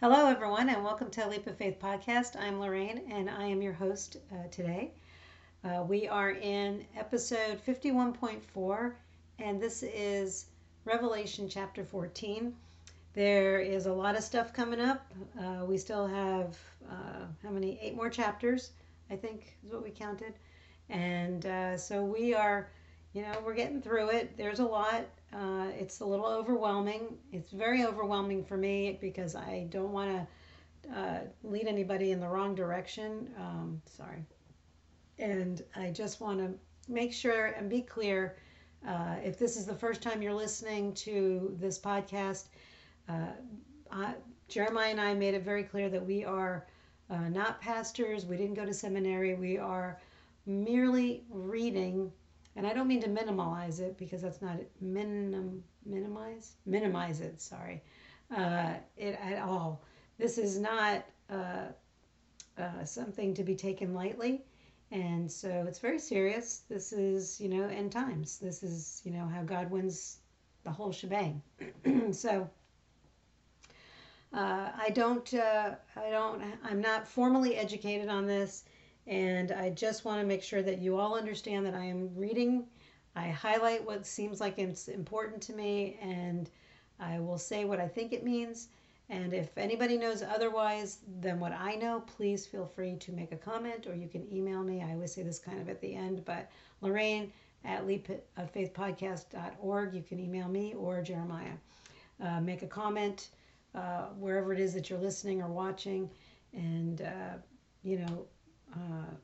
[0.00, 2.34] Hello, everyone, and welcome to Leap of Faith podcast.
[2.34, 4.92] I'm Lorraine, and I am your host uh, today.
[5.62, 8.92] Uh, we are in episode 51.4,
[9.40, 10.46] and this is
[10.86, 12.56] Revelation chapter 14.
[13.12, 15.04] There is a lot of stuff coming up.
[15.38, 16.58] Uh, we still have,
[16.90, 17.78] uh, how many?
[17.82, 18.70] Eight more chapters,
[19.10, 20.32] I think is what we counted.
[20.88, 22.70] And uh, so we are,
[23.12, 24.36] you know, we're getting through it.
[24.36, 25.04] There's a lot.
[25.32, 27.18] Uh, it's a little overwhelming.
[27.32, 32.28] It's very overwhelming for me because I don't want to uh, lead anybody in the
[32.28, 33.30] wrong direction.
[33.38, 34.24] Um, sorry.
[35.18, 38.36] And I just want to make sure and be clear
[38.86, 42.46] uh, if this is the first time you're listening to this podcast,
[43.08, 43.32] uh,
[43.90, 44.14] I,
[44.48, 46.66] Jeremiah and I made it very clear that we are
[47.10, 48.24] uh, not pastors.
[48.24, 49.34] We didn't go to seminary.
[49.34, 50.00] We are
[50.46, 52.10] merely reading
[52.60, 54.58] and I don't mean to minimize it because that's not.
[54.82, 57.40] Minim, minimize, minimize it.
[57.40, 57.82] Sorry,
[58.36, 59.82] uh, it at all.
[60.18, 61.68] This is not uh,
[62.58, 64.44] uh, something to be taken lightly,
[64.90, 66.64] and so it's very serious.
[66.68, 68.38] This is you know end times.
[68.38, 70.18] This is you know how God wins
[70.62, 71.40] the whole shebang.
[72.12, 72.50] so.
[74.34, 75.32] Uh, I don't.
[75.32, 76.42] Uh, I don't.
[76.62, 78.64] I'm not formally educated on this.
[79.10, 82.66] And I just want to make sure that you all understand that I am reading.
[83.16, 86.48] I highlight what seems like it's important to me, and
[87.00, 88.68] I will say what I think it means.
[89.08, 93.36] And if anybody knows otherwise than what I know, please feel free to make a
[93.36, 94.80] comment or you can email me.
[94.80, 96.48] I always say this kind of at the end, but
[96.80, 97.32] Lorraine
[97.64, 101.54] at leapoffaithpodcast.org, you can email me or Jeremiah.
[102.22, 103.30] Uh, make a comment
[103.74, 106.08] uh, wherever it is that you're listening or watching.
[106.52, 107.38] And, uh,
[107.82, 108.28] you know,
[108.74, 109.14] uh,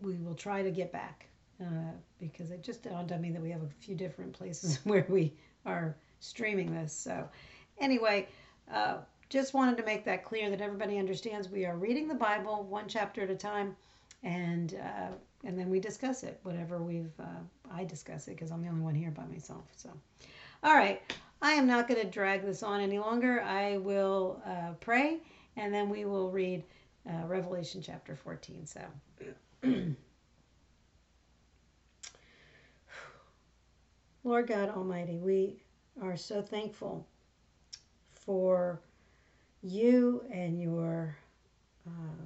[0.00, 1.26] we will try to get back
[1.60, 5.06] uh, because it just dawned on me that we have a few different places where
[5.08, 5.32] we
[5.66, 6.92] are streaming this.
[6.92, 7.28] So,
[7.78, 8.28] anyway,
[8.72, 12.64] uh, just wanted to make that clear that everybody understands we are reading the Bible
[12.64, 13.76] one chapter at a time,
[14.22, 16.38] and uh, and then we discuss it.
[16.42, 19.64] Whatever we've, uh, I discuss it because I'm the only one here by myself.
[19.76, 19.90] So,
[20.62, 21.00] all right,
[21.42, 23.42] I am not going to drag this on any longer.
[23.42, 25.18] I will uh, pray,
[25.56, 26.62] and then we will read
[27.08, 28.66] uh, Revelation chapter 14.
[28.66, 28.80] So,
[34.24, 35.62] Lord God Almighty, we
[36.02, 37.06] are so thankful
[38.12, 38.80] for
[39.62, 41.16] you and your
[41.86, 42.24] uh,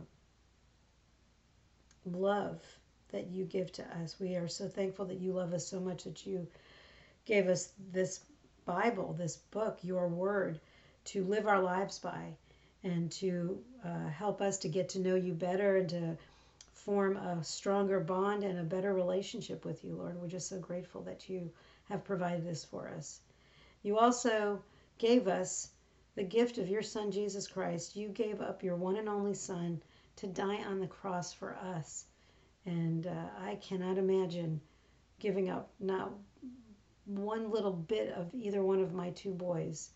[2.04, 2.62] love
[3.10, 4.16] that you give to us.
[4.20, 6.46] We are so thankful that you love us so much that you
[7.24, 8.20] gave us this
[8.64, 10.60] Bible, this book, your word,
[11.06, 12.34] to live our lives by
[12.84, 16.16] and to uh, help us to get to know you better and to
[16.72, 20.20] form a stronger bond and a better relationship with you, Lord.
[20.20, 21.50] We're just so grateful that you
[21.88, 23.20] have provided this for us.
[23.82, 24.62] You also
[24.98, 25.70] gave us
[26.14, 27.96] the gift of your Son, Jesus Christ.
[27.96, 29.80] You gave up your one and only Son
[30.16, 32.04] to die on the cross for us.
[32.66, 34.60] And uh, I cannot imagine
[35.20, 36.12] giving up not
[37.06, 39.90] one little bit of either one of my two boys.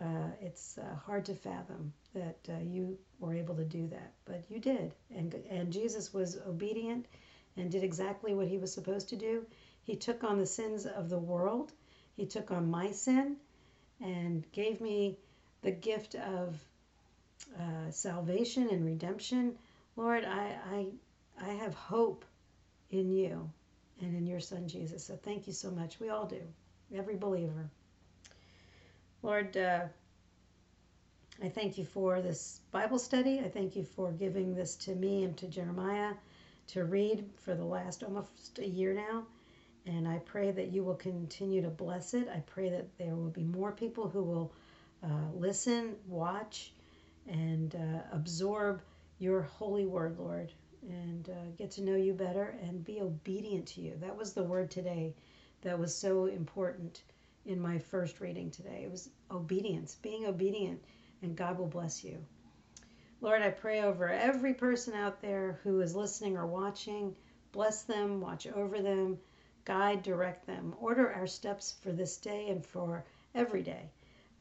[0.00, 4.42] Uh, it's uh, hard to fathom that uh, you were able to do that, but
[4.48, 4.94] you did.
[5.14, 7.06] And, and Jesus was obedient
[7.56, 9.44] and did exactly what he was supposed to do.
[9.82, 11.72] He took on the sins of the world,
[12.16, 13.36] he took on my sin,
[14.00, 15.18] and gave me
[15.62, 16.56] the gift of
[17.58, 19.56] uh, salvation and redemption.
[19.96, 20.86] Lord, I, I,
[21.40, 22.24] I have hope
[22.90, 23.50] in you
[24.00, 25.04] and in your son Jesus.
[25.04, 26.00] So thank you so much.
[26.00, 26.40] We all do,
[26.94, 27.70] every believer.
[29.22, 29.82] Lord, uh,
[31.40, 33.38] I thank you for this Bible study.
[33.38, 36.14] I thank you for giving this to me and to Jeremiah
[36.68, 39.24] to read for the last almost a year now.
[39.86, 42.28] And I pray that you will continue to bless it.
[42.28, 44.52] I pray that there will be more people who will
[45.04, 46.72] uh, listen, watch,
[47.28, 48.82] and uh, absorb
[49.20, 50.52] your holy word, Lord,
[50.88, 53.96] and uh, get to know you better and be obedient to you.
[54.00, 55.14] That was the word today
[55.62, 57.02] that was so important
[57.46, 58.82] in my first reading today.
[58.84, 60.82] It was obedience, being obedient
[61.22, 62.18] and God will bless you.
[63.20, 67.14] Lord, I pray over every person out there who is listening or watching.
[67.52, 69.18] Bless them, watch over them,
[69.64, 70.74] guide, direct them.
[70.80, 73.90] Order our steps for this day and for every day.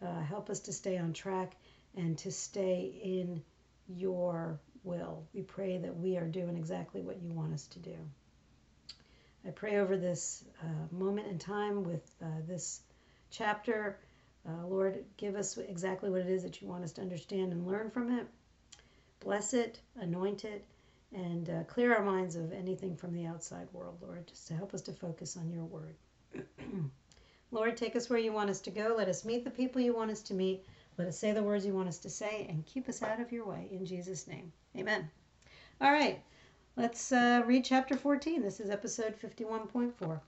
[0.02, 1.56] Uh, help us to stay on track
[1.96, 3.44] and to stay in
[3.88, 5.28] your will.
[5.34, 7.96] We pray that we are doing exactly what you want us to do.
[9.46, 12.82] I pray over this uh, moment in time with uh, this
[13.32, 13.98] chapter
[14.48, 17.68] uh, Lord, give us exactly what it is that you want us to understand and
[17.68, 18.28] learn from it.
[19.20, 20.66] Bless it, anoint it,
[21.14, 24.74] and uh, clear our minds of anything from the outside world, Lord, just to help
[24.74, 25.96] us to focus on your word.
[27.52, 28.96] Lord, take us where you want us to go.
[28.98, 30.66] Let us meet the people you want us to meet.
[30.98, 33.32] Let us say the words you want us to say and keep us out of
[33.32, 33.68] your way.
[33.72, 35.10] In Jesus' name, amen.
[35.82, 36.20] All right,
[36.78, 38.42] let's uh, read chapter 14.
[38.42, 40.20] This is episode 51.4.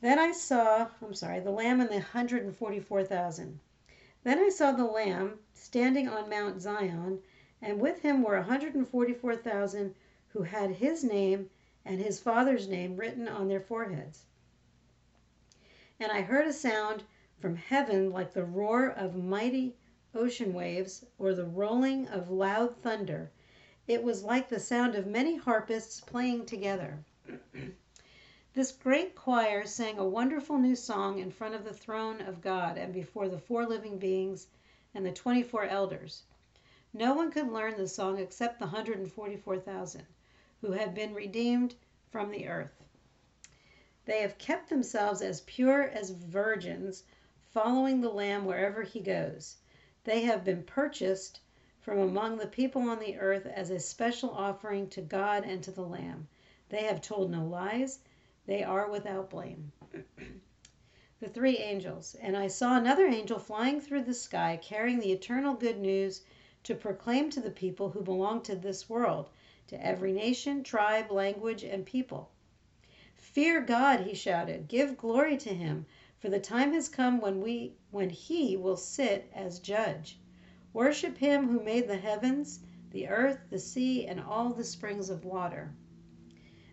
[0.00, 3.58] Then I saw, I'm sorry, the Lamb and the 144,000.
[4.22, 7.20] Then I saw the Lamb standing on Mount Zion,
[7.60, 9.96] and with him were 144,000
[10.28, 11.50] who had his name
[11.84, 14.26] and his father's name written on their foreheads.
[15.98, 17.02] And I heard a sound
[17.40, 19.74] from heaven like the roar of mighty
[20.14, 23.32] ocean waves or the rolling of loud thunder.
[23.88, 27.00] It was like the sound of many harpists playing together.
[28.54, 32.78] This great choir sang a wonderful new song in front of the throne of God
[32.78, 34.46] and before the four living beings
[34.94, 36.22] and the 24 elders.
[36.94, 40.06] No one could learn the song except the 144,000
[40.62, 41.74] who have been redeemed
[42.10, 42.82] from the earth.
[44.06, 47.04] They have kept themselves as pure as virgins,
[47.50, 49.58] following the Lamb wherever he goes.
[50.04, 51.40] They have been purchased
[51.82, 55.70] from among the people on the earth as a special offering to God and to
[55.70, 56.28] the Lamb.
[56.70, 57.98] They have told no lies
[58.48, 59.70] they are without blame.
[61.20, 62.16] the three angels.
[62.22, 66.22] And I saw another angel flying through the sky, carrying the eternal good news
[66.62, 69.28] to proclaim to the people who belong to this world,
[69.66, 72.30] to every nation, tribe, language, and people.
[73.16, 74.66] Fear God, he shouted.
[74.66, 75.84] Give glory to him,
[76.18, 80.18] for the time has come when we when he will sit as judge.
[80.72, 82.60] Worship him who made the heavens,
[82.92, 85.74] the earth, the sea, and all the springs of water.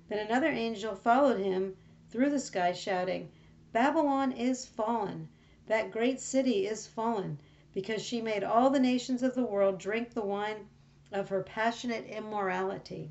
[0.07, 1.78] Then another angel followed him
[2.12, 3.31] through the sky, shouting,
[3.74, 5.30] Babylon is fallen,
[5.66, 7.40] that great city is fallen,
[7.74, 10.69] because she made all the nations of the world drink the wine
[11.12, 13.10] of her passionate immorality.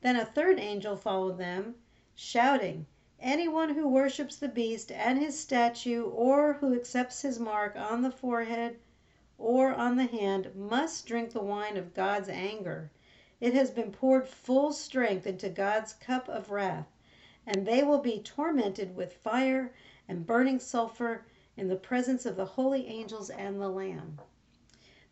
[0.00, 1.76] Then a third angel followed them,
[2.16, 2.86] shouting,
[3.20, 8.10] Anyone who worships the beast and his statue, or who accepts his mark on the
[8.10, 8.80] forehead
[9.38, 12.90] or on the hand, must drink the wine of God's anger
[13.40, 16.86] it has been poured full strength into God's cup of wrath,
[17.46, 19.72] and they will be tormented with fire
[20.06, 21.24] and burning sulfur
[21.56, 24.20] in the presence of the holy angels and the Lamb.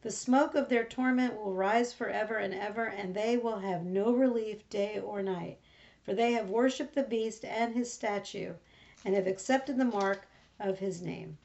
[0.03, 4.13] The smoke of their torment will rise forever and ever, and they will have no
[4.13, 5.59] relief day or night,
[6.03, 8.57] for they have worshipped the beast and his statue,
[9.07, 10.29] and have accepted the mark
[10.61, 11.39] of his name.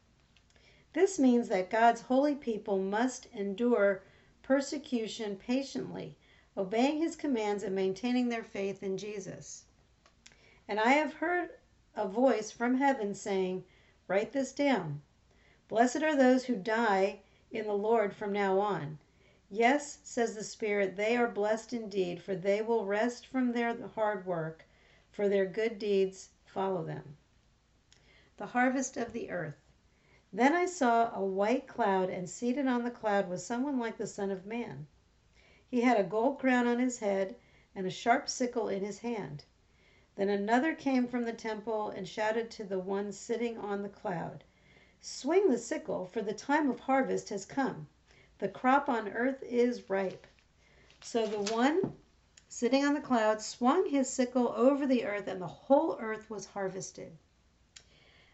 [0.92, 4.04] This means that God's holy people must endure
[4.42, 6.18] persecution patiently
[6.56, 9.64] obeying his commands and maintaining their faith in Jesus.
[10.68, 11.50] And I have heard
[11.96, 13.64] a voice from heaven saying,
[14.08, 15.02] Write this down.
[15.68, 17.22] Blessed are those who die
[17.52, 19.00] in the Lord from now on.
[19.50, 24.26] Yes, says the Spirit, they are blessed indeed, for they will rest from their hard
[24.26, 24.66] work,
[25.12, 27.18] for their good deeds follow them.
[28.38, 29.62] The harvest of the earth.
[30.32, 34.08] Then I saw a white cloud, and seated on the cloud was someone like the
[34.08, 34.88] Son of Man.
[35.74, 37.36] He had a gold crown on his head
[37.74, 39.44] and a sharp sickle in his hand.
[40.14, 44.44] Then another came from the temple and shouted to the one sitting on the cloud,
[45.02, 47.88] Swing the sickle, for the time of harvest has come.
[48.38, 50.28] The crop on earth is ripe.
[51.02, 51.98] So the one
[52.48, 56.46] sitting on the cloud swung his sickle over the earth, and the whole earth was
[56.46, 57.18] harvested.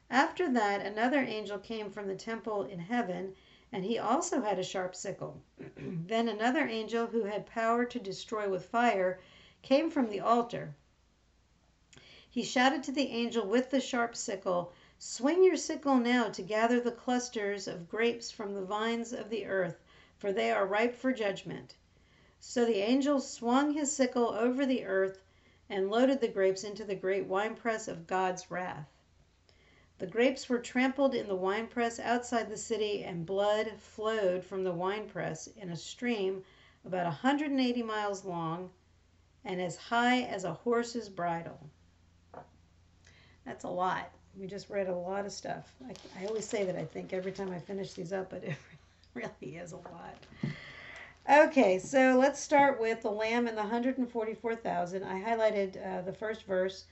[0.10, 3.34] After that, another angel came from the temple in heaven
[3.72, 5.42] and he also had a sharp sickle.
[5.78, 9.20] then another angel who had power to destroy with fire
[9.62, 10.76] came from the altar.
[12.30, 16.80] He shouted to the angel with the sharp sickle, Swing your sickle now to gather
[16.80, 19.84] the clusters of grapes from the vines of the earth,
[20.18, 21.76] for they are ripe for judgment.
[22.40, 25.22] So the angel swung his sickle over the earth
[25.70, 28.90] and loaded the grapes into the great winepress of God's wrath.
[30.00, 34.72] The grapes were trampled in the winepress outside the city, and blood flowed from the
[34.72, 36.42] winepress in a stream
[36.86, 38.70] about 180 miles long
[39.44, 41.60] and as high as a horse's bridle.
[43.46, 44.10] That's a lot.
[44.38, 45.76] We just read a lot of stuff.
[45.86, 48.56] I, I always say that I think every time I finish these up, but it
[49.14, 50.16] really is a lot.
[51.30, 55.04] Okay, so let's start with the lamb and the 144,000.
[55.04, 56.86] I highlighted uh, the first verse.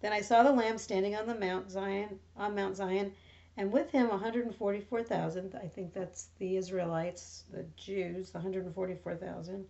[0.00, 3.12] Then I saw the Lamb standing on the Mount Zion, on Mount Zion,
[3.56, 5.54] and with him 144,000.
[5.54, 9.66] I think that's the Israelites, the Jews, the 144,000,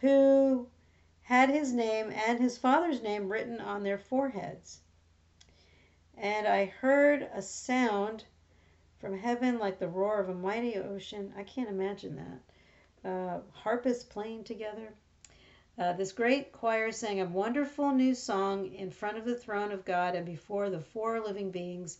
[0.00, 0.68] who
[1.22, 4.80] had his name and his father's name written on their foreheads.
[6.16, 8.24] And I heard a sound
[8.98, 11.32] from heaven like the roar of a mighty ocean.
[11.36, 13.08] I can't imagine that.
[13.08, 14.92] Uh, harpists playing together.
[15.80, 19.86] Uh, this great choir sang a wonderful new song in front of the throne of
[19.86, 21.96] God and before the four living beings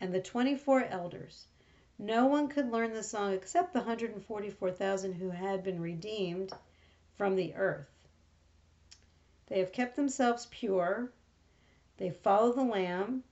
[0.00, 1.46] and the 24 elders.
[1.96, 6.50] No one could learn the song except the 144,000 who had been redeemed
[7.16, 7.86] from the earth.
[9.46, 11.12] They have kept themselves pure.
[11.98, 13.22] They follow the Lamb.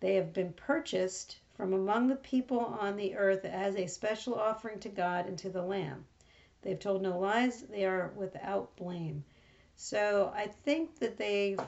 [0.00, 4.80] They have been purchased from among the people on the earth as a special offering
[4.80, 6.04] to God and to the Lamb.
[6.64, 7.62] They've told no lies.
[7.62, 9.22] They are without blame.
[9.76, 11.60] So I think that they've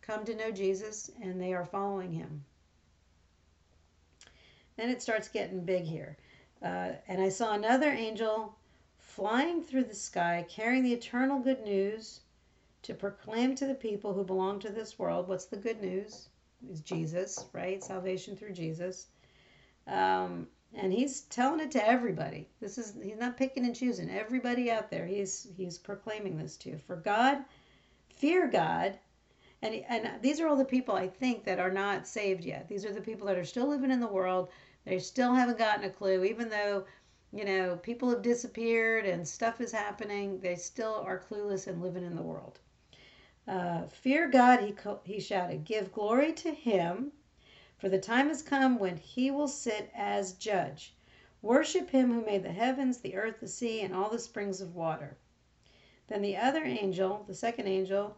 [0.00, 2.44] come to know Jesus and they are following him.
[4.76, 6.16] Then it starts getting big here.
[6.62, 8.56] Uh, and I saw another angel
[8.98, 12.20] flying through the sky, carrying the eternal good news
[12.82, 15.28] to proclaim to the people who belong to this world.
[15.28, 16.28] What's the good news?
[16.70, 17.82] Is Jesus, right?
[17.82, 19.08] Salvation through Jesus.
[19.86, 22.46] Um, and he's telling it to everybody.
[22.60, 24.10] This is he's not picking and choosing.
[24.10, 26.78] Everybody out there, he's he's proclaiming this to.
[26.78, 27.44] For God,
[28.10, 28.98] fear God,
[29.62, 32.68] and and these are all the people I think that are not saved yet.
[32.68, 34.50] These are the people that are still living in the world.
[34.84, 36.84] They still haven't gotten a clue, even though
[37.32, 40.40] you know people have disappeared and stuff is happening.
[40.40, 42.58] They still are clueless and living in the world.
[43.46, 45.64] Uh, fear God, he he shouted.
[45.64, 47.12] Give glory to Him
[47.78, 50.94] for the time has come when he will sit as judge.
[51.40, 54.74] Worship him who made the heavens, the earth, the sea, and all the springs of
[54.74, 55.16] water.
[56.08, 58.16] Then the other angel, the second angel,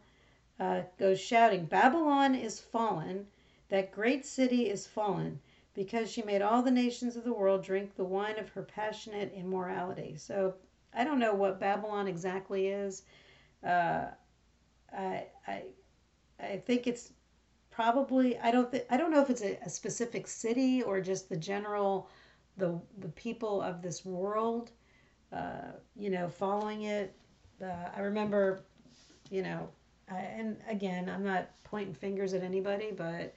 [0.59, 3.27] uh, goes shouting, Babylon is fallen,
[3.69, 5.41] that great city is fallen,
[5.75, 9.33] because she made all the nations of the world drink the wine of her passionate
[9.35, 10.17] immorality.
[10.17, 10.55] So
[10.95, 13.03] I don't know what Babylon exactly is.
[13.65, 14.07] Uh,
[14.93, 15.63] I, I,
[16.41, 17.13] I think it's
[17.81, 21.31] probably I don't th- I don't know if it's a, a, specific city or just
[21.31, 22.11] the general
[22.59, 24.71] the the people of this world,
[25.33, 27.17] uh, you know, following it.
[27.59, 28.61] Uh, I remember,
[29.31, 29.67] you know,
[30.11, 33.35] I, and again, I'm not pointing fingers at anybody, but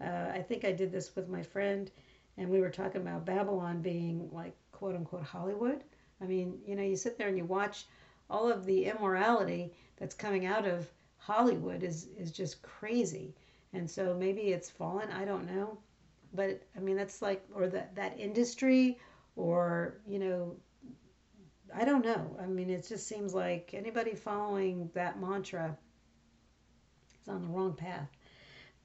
[0.00, 1.88] uh, I think I did this with my friend,
[2.36, 5.84] and we were talking about Babylon being like quote unquote Hollywood.
[6.20, 7.86] I mean, you know, you sit there and you watch
[8.28, 13.36] all of the immorality that's coming out of Hollywood is is just crazy
[13.74, 15.78] and so maybe it's fallen i don't know.
[16.32, 18.98] But i mean that's like or that that industry
[19.36, 20.56] or you know
[21.74, 22.36] i don't know.
[22.40, 25.76] I mean it just seems like anybody following that mantra
[27.22, 28.08] is on the wrong path.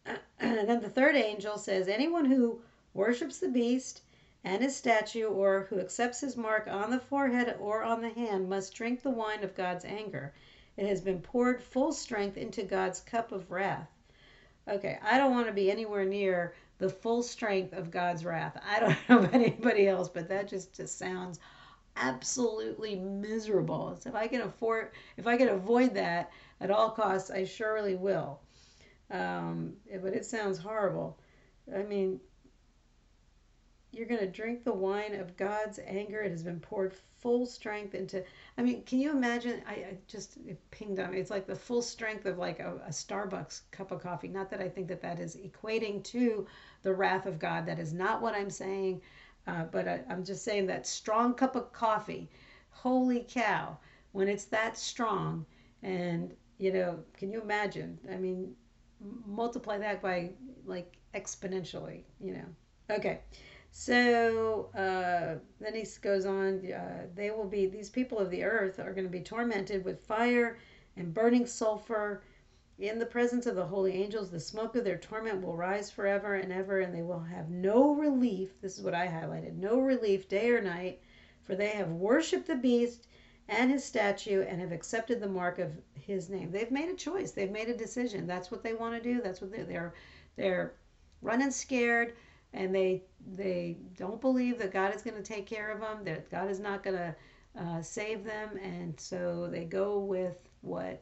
[0.06, 0.20] And
[0.70, 2.62] then the third angel says anyone who
[2.94, 4.02] worships the beast
[4.44, 8.50] and his statue or who accepts his mark on the forehead or on the hand
[8.50, 10.34] must drink the wine of god's anger.
[10.78, 13.90] It has been poured full strength into god's cup of wrath
[14.70, 18.58] Okay, I don't want to be anywhere near the full strength of God's wrath.
[18.66, 21.40] I don't know about anybody else, but that just, just sounds
[21.96, 23.98] absolutely miserable.
[24.00, 27.96] So if I can afford, if I can avoid that at all costs, I surely
[27.96, 28.40] will.
[29.12, 31.18] Um, but it sounds horrible.
[31.76, 32.20] I mean,
[33.92, 36.22] you're going to drink the wine of God's anger.
[36.22, 38.24] It has been poured full strength into.
[38.58, 39.62] I mean, can you imagine?
[39.68, 40.38] I, I just
[40.72, 41.20] pinged on me.
[41.20, 44.28] It's like the full strength of like a, a Starbucks cup of coffee.
[44.28, 46.48] Not that I think that that is equating to
[46.84, 47.66] the wrath of God.
[47.66, 49.02] That is not what I'm saying.
[49.48, 52.30] Uh, but I, I'm just saying that strong cup of coffee.
[52.70, 53.78] Holy cow!
[54.12, 55.46] When it's that strong,
[55.84, 57.98] and you know, can you imagine?
[58.12, 58.56] I mean,
[59.26, 60.32] multiply that by
[60.66, 62.04] like exponentially.
[62.20, 62.96] You know.
[62.96, 63.20] Okay.
[63.72, 68.80] So uh, then he goes on, uh, they will be, these people of the earth
[68.80, 70.58] are going to be tormented with fire
[70.98, 72.24] and burning sulfur.
[72.80, 76.36] In the presence of the holy angels, the smoke of their torment will rise forever
[76.36, 78.60] and ever, and they will have no relief.
[78.62, 81.02] This is what I highlighted no relief day or night,
[81.42, 83.08] for they have worshiped the beast
[83.50, 86.52] and his statue and have accepted the mark of his name.
[86.52, 88.26] They've made a choice, they've made a decision.
[88.26, 89.94] That's what they want to do, that's what they're, they're,
[90.38, 90.74] they're
[91.22, 92.14] running scared
[92.54, 93.04] and they
[93.36, 96.60] they don't believe that God is going to take care of them, that God is
[96.60, 97.16] not going to
[97.60, 101.02] uh, save them, and so they go with what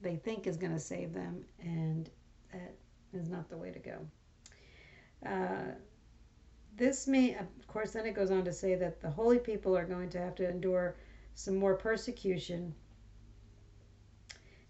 [0.00, 2.10] they think is going to save them, and
[2.52, 2.74] that
[3.12, 3.98] is not the way to go.
[5.24, 5.72] Uh,
[6.76, 9.86] this may, of course, then it goes on to say that the holy people are
[9.86, 10.96] going to have to endure
[11.34, 12.74] some more persecution.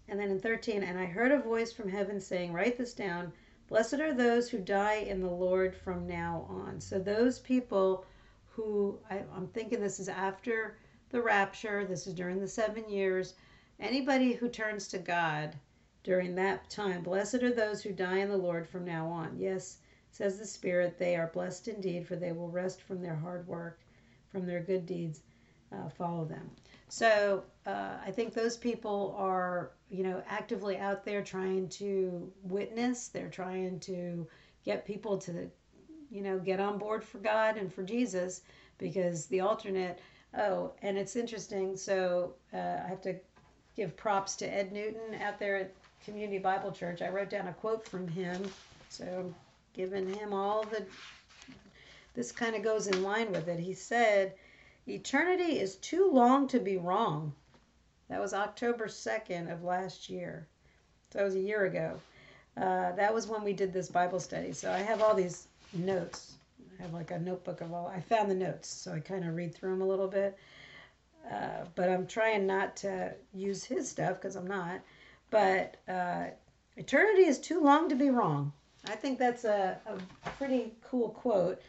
[0.07, 3.33] And then in 13, and I heard a voice from heaven saying, Write this down
[3.67, 6.79] Blessed are those who die in the Lord from now on.
[6.79, 8.05] So, those people
[8.51, 10.77] who, I, am thinking this is after
[11.09, 13.33] the rapture, this is during the seven years.
[13.79, 15.55] Anybody who turns to God
[16.03, 19.37] during that time, blessed are those who die in the Lord from now on.
[19.37, 19.79] Yes,
[20.11, 23.79] says the Spirit, they are blessed indeed, for they will rest from their hard work,
[24.31, 25.21] from their good deeds
[25.71, 26.49] uh, follow them.
[26.89, 33.09] So uh, I think those people are, you know, actively out there trying to witness.
[33.09, 34.27] They're trying to
[34.63, 35.49] get people to
[36.09, 38.41] you know, get on board for God and for Jesus
[38.77, 39.99] because the alternate.
[40.37, 41.75] Oh, and it's interesting.
[41.75, 43.15] So uh, I have to
[43.75, 47.01] give props to Ed Newton out there at Community Bible Church.
[47.01, 48.43] I wrote down a quote from him.
[48.89, 49.33] So
[49.73, 50.85] giving him all the.
[52.13, 53.59] This kind of goes in line with it.
[53.59, 54.33] He said,
[54.87, 57.33] Eternity is too long to be wrong.
[58.09, 60.47] That was October 2nd of last year.
[61.11, 61.99] So it was a year ago.
[62.55, 64.53] Uh, that was when we did this Bible study.
[64.53, 66.33] So I have all these notes.
[66.79, 67.87] I have like a notebook of all.
[67.87, 70.37] I found the notes, so I kind of read through them a little bit.
[71.29, 74.79] Uh, but I'm trying not to use his stuff because I'm not.
[75.29, 76.27] But uh,
[76.77, 78.53] eternity is too long to be wrong.
[78.87, 81.61] I think that's a, a pretty cool quote.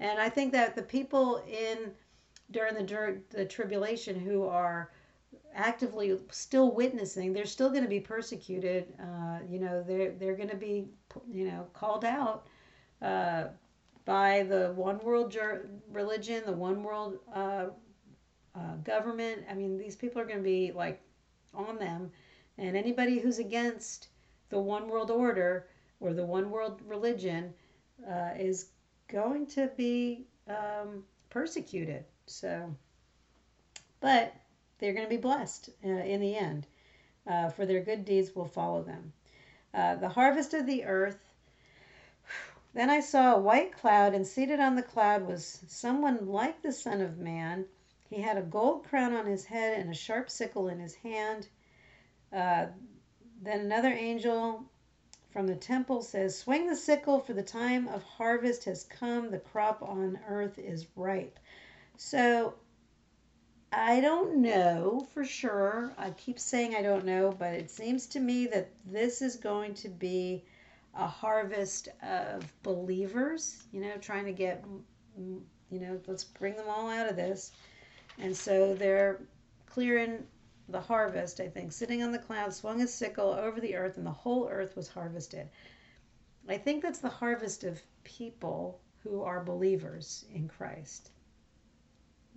[0.00, 1.92] And I think that the people in
[2.50, 4.90] during the, the tribulation who are
[5.54, 8.94] actively still witnessing, they're still going to be persecuted.
[9.00, 10.86] Uh, you know, they're they're going to be,
[11.30, 12.46] you know, called out
[13.02, 13.44] uh,
[14.04, 15.36] by the one world
[15.92, 17.66] religion, the one world uh,
[18.54, 19.44] uh, government.
[19.50, 21.00] I mean, these people are going to be like
[21.54, 22.10] on them,
[22.56, 24.08] and anybody who's against
[24.50, 25.66] the one world order
[26.00, 27.52] or the one world religion
[28.08, 28.70] uh, is
[29.08, 32.04] going to be um, persecuted.
[32.28, 32.74] So,
[34.00, 34.34] but
[34.78, 36.66] they're going to be blessed uh, in the end,
[37.26, 39.12] uh, for their good deeds will follow them.
[39.72, 41.18] Uh, the harvest of the earth.
[42.74, 46.72] Then I saw a white cloud, and seated on the cloud was someone like the
[46.72, 47.64] Son of Man.
[48.10, 51.48] He had a gold crown on his head and a sharp sickle in his hand.
[52.32, 52.66] Uh,
[53.40, 54.64] then another angel
[55.30, 59.30] from the temple says, Swing the sickle, for the time of harvest has come.
[59.30, 61.38] The crop on earth is ripe.
[62.00, 62.54] So
[63.72, 65.92] I don't know for sure.
[65.98, 69.74] I keep saying I don't know, but it seems to me that this is going
[69.74, 70.44] to be
[70.94, 74.64] a harvest of believers, you know, trying to get,
[75.16, 75.42] you
[75.80, 77.50] know, let's bring them all out of this.
[78.16, 79.20] And so they're
[79.66, 80.24] clearing
[80.68, 81.72] the harvest, I think.
[81.72, 84.86] Sitting on the cloud, swung his sickle over the earth, and the whole earth was
[84.86, 85.48] harvested.
[86.48, 91.10] I think that's the harvest of people who are believers in Christ.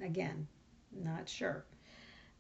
[0.02, 0.48] Again,
[0.92, 1.66] not sure.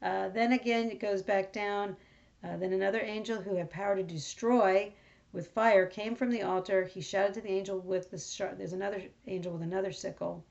[0.02, 1.96] Uh, then again, it goes back down.
[2.44, 4.92] Uh, then another angel who had power to destroy
[5.32, 6.84] with fire came from the altar.
[6.84, 8.58] He shouted to the angel with the sharp.
[8.58, 10.44] There's another angel with another sickle.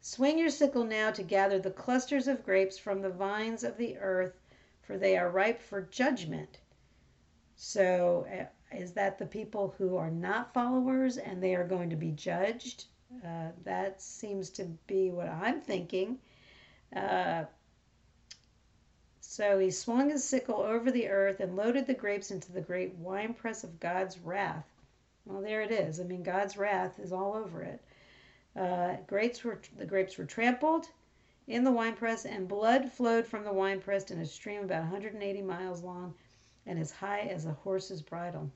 [0.00, 3.98] Swing your sickle now to gather the clusters of grapes from the vines of the
[3.98, 4.40] earth,
[4.80, 6.58] for they are ripe for judgment.
[7.54, 11.96] So, uh, is that the people who are not followers and they are going to
[11.96, 12.86] be judged?
[13.24, 16.18] Uh, that seems to be what I'm thinking.
[16.94, 17.44] Uh,
[19.20, 22.94] so he swung his sickle over the earth and loaded the grapes into the great
[22.96, 24.66] winepress of God's wrath.
[25.24, 26.00] Well, there it is.
[26.00, 27.80] I mean, God's wrath is all over it.
[28.56, 30.88] Uh, grapes were the grapes were trampled
[31.46, 35.82] in the winepress, and blood flowed from the winepress in a stream about 180 miles
[35.82, 36.14] long
[36.66, 38.50] and as high as a horse's bridle.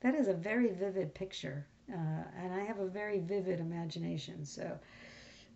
[0.00, 4.44] That is a very vivid picture, uh, and I have a very vivid imagination.
[4.44, 4.78] So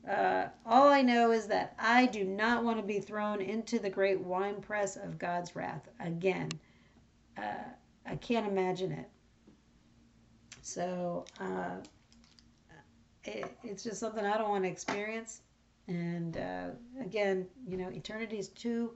[0.09, 3.91] uh, all I know is that I do not want to be thrown into the
[3.91, 6.49] great winepress of God's wrath again.
[7.37, 7.65] Uh,
[8.07, 9.09] I can't imagine it.
[10.63, 11.77] So uh,
[13.25, 15.43] it, it's just something I don't want to experience.
[15.87, 16.69] And uh,
[17.01, 18.93] again, you know, eternity is too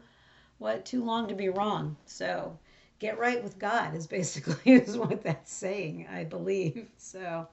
[0.59, 1.96] what too long to be wrong.
[2.07, 2.59] So
[2.98, 6.88] get right with God is basically is what that's saying, I believe.
[6.98, 7.48] So.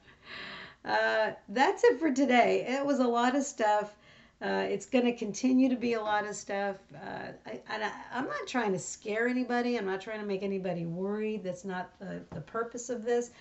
[0.86, 2.66] Uh, that's it for today.
[2.68, 3.96] It was a lot of stuff.
[4.42, 6.76] Uh, it's going to continue to be a lot of stuff.
[6.94, 7.32] Uh,
[7.70, 9.78] I, am not trying to scare anybody.
[9.78, 11.44] I'm not trying to make anybody worried.
[11.46, 13.32] That's not the, the purpose of this.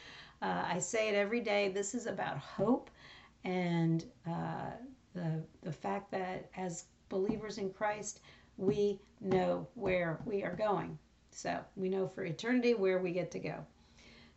[0.41, 1.71] Uh, I say it every day.
[1.71, 2.88] This is about hope
[3.45, 4.71] and uh,
[5.15, 8.21] the, the fact that as believers in Christ,
[8.57, 10.97] we know where we are going.
[11.35, 13.64] So we know for eternity where we get to go.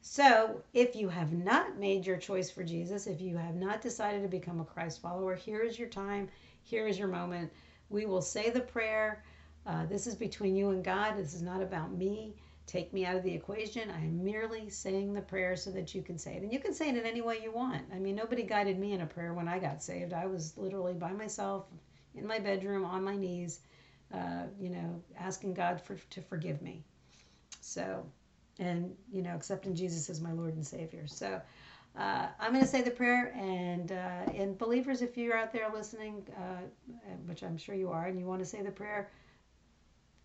[0.01, 4.21] So, if you have not made your choice for Jesus, if you have not decided
[4.21, 6.29] to become a Christ follower, here is your time.
[6.61, 7.51] Here is your moment.
[7.89, 9.23] We will say the prayer.
[9.65, 11.17] Uh, this is between you and God.
[11.17, 12.35] This is not about me.
[12.67, 13.89] Take me out of the equation.
[13.89, 16.43] I am merely saying the prayer so that you can say it.
[16.43, 17.83] And you can say it in any way you want.
[17.93, 20.13] I mean, nobody guided me in a prayer when I got saved.
[20.13, 21.65] I was literally by myself
[22.15, 23.59] in my bedroom on my knees,
[24.13, 26.83] uh, you know, asking God for, to forgive me.
[27.61, 28.05] So
[28.59, 31.05] and you know accepting jesus as my lord and savior.
[31.07, 31.41] So
[31.97, 35.69] uh, i'm going to say the prayer and uh, and believers if you're out there
[35.73, 36.61] listening uh,
[37.25, 39.09] which i'm sure you are and you want to say the prayer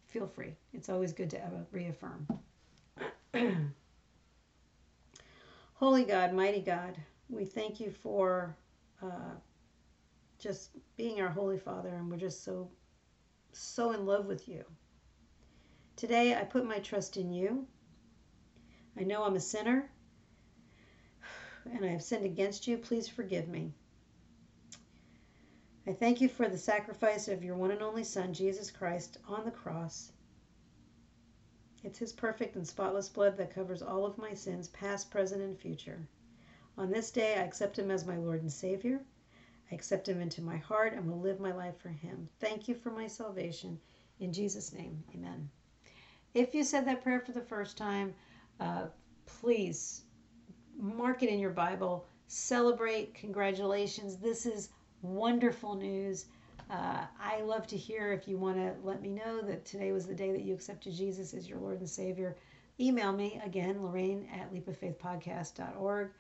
[0.07, 0.55] feel free.
[0.73, 1.41] It's always good to
[1.71, 2.27] reaffirm.
[5.75, 6.97] Holy god mighty god
[7.29, 8.57] we thank you for
[9.03, 9.35] uh,
[10.39, 12.69] just being our Holy Father, and we're just so,
[13.53, 14.65] so in love with you.
[15.97, 17.67] Today, I put my trust in you.
[18.99, 19.91] I know I'm a sinner,
[21.73, 22.79] and I have sinned against you.
[22.79, 23.73] Please forgive me.
[25.87, 29.45] I thank you for the sacrifice of your one and only Son, Jesus Christ, on
[29.45, 30.13] the cross.
[31.83, 35.59] It's his perfect and spotless blood that covers all of my sins, past, present, and
[35.59, 36.07] future.
[36.77, 39.01] On this day, I accept him as my Lord and Savior.
[39.71, 42.29] I accept him into my heart and will live my life for him.
[42.41, 43.79] Thank you for my salvation.
[44.19, 45.49] In Jesus' name, amen.
[46.35, 48.15] If you said that prayer for the first time,
[48.59, 48.87] uh,
[49.27, 50.03] please
[50.77, 52.07] mark it in your Bible.
[52.27, 53.15] Celebrate.
[53.15, 54.17] Congratulations.
[54.17, 54.71] This is
[55.03, 56.27] wonderful news.
[56.71, 60.07] Uh, I love to hear if you want to let me know that today was
[60.07, 62.37] the day that you accepted Jesus as your Lord and Savior.
[62.79, 66.11] Email me again, Lorraine at leapoffaithpodcast.org.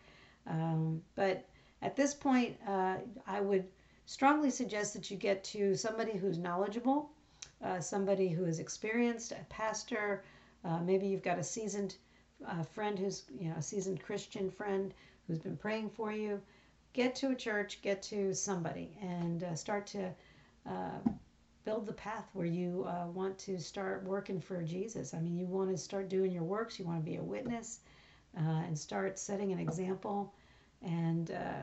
[0.46, 1.48] Um, but
[1.82, 3.66] at this point, uh, I would
[4.06, 7.10] strongly suggest that you get to somebody who's knowledgeable,
[7.62, 10.24] uh, somebody who is experienced, a pastor.
[10.64, 11.96] Uh, maybe you've got a seasoned
[12.46, 14.92] uh, friend who's, you know, a seasoned Christian friend
[15.26, 16.40] who's been praying for you
[16.92, 20.10] get to a church, get to somebody, and uh, start to
[20.66, 20.98] uh,
[21.64, 25.14] build the path where you uh, want to start working for Jesus.
[25.14, 27.80] I mean, you want to start doing your works, you want to be a witness,
[28.36, 30.32] uh, and start setting an example.
[30.82, 31.62] And, uh,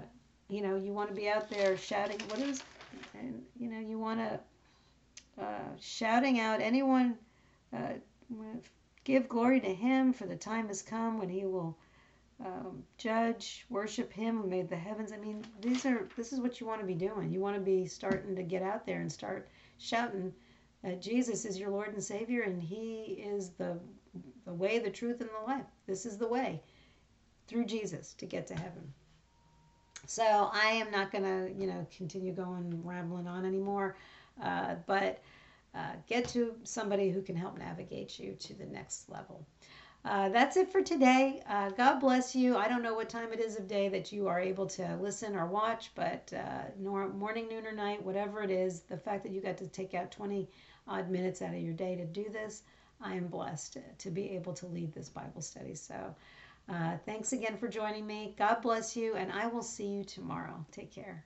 [0.49, 2.61] you know, you want to be out there shouting, what is,
[3.13, 4.39] and, you know, you want to
[5.41, 7.17] uh, shouting out anyone,
[9.03, 11.77] give glory to Him, for the time has come when He will
[12.43, 15.11] um, judge, worship Him who made the heavens.
[15.11, 17.31] I mean, these are this is what you want to be doing.
[17.31, 19.47] You want to be starting to get out there and start
[19.79, 20.33] shouting,
[20.83, 23.79] uh, "Jesus is your Lord and Savior, and He is the
[24.45, 25.65] the way, the truth, and the life.
[25.87, 26.61] This is the way
[27.47, 28.93] through Jesus to get to heaven."
[30.07, 33.97] So I am not going to, you know, continue going rambling on anymore,
[34.41, 35.21] uh, but
[35.75, 39.45] uh, get to somebody who can help navigate you to the next level.
[40.05, 41.43] Uh, that's it for today.
[41.49, 42.55] Uh, God bless you.
[42.55, 45.35] I don't know what time it is of day that you are able to listen
[45.35, 49.33] or watch, but uh, nor, morning, noon, or night, whatever it is, the fact that
[49.33, 50.47] you got to take out 20
[50.87, 52.63] odd minutes out of your day to do this,
[53.01, 55.75] I am blessed to be able to lead this Bible study.
[55.75, 56.15] So
[56.69, 58.35] uh, thanks again for joining me.
[58.37, 60.65] God bless you, and I will see you tomorrow.
[60.71, 61.25] Take care.